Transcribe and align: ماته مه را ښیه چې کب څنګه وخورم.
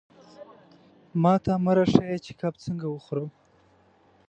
ماته 1.21 1.53
مه 1.63 1.71
را 1.77 1.85
ښیه 1.93 2.17
چې 2.25 2.31
کب 2.39 2.53
څنګه 2.65 2.87
وخورم. 2.89 3.29